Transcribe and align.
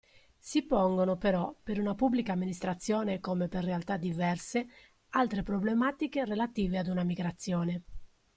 Si 0.39 0.63
pongono 0.65 1.15
però, 1.15 1.55
per 1.61 1.79
una 1.79 1.93
Pubblica 1.93 2.31
Amministrazione 2.33 3.19
come 3.19 3.47
per 3.47 3.63
realtà 3.63 3.97
diverse, 3.97 4.65
altre 5.09 5.43
problematiche 5.43 6.25
relative 6.25 6.79
ad 6.79 6.87
una 6.87 7.03
migrazione. 7.03 7.83